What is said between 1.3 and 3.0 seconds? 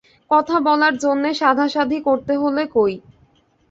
সাধাসাধি করতে হল কই?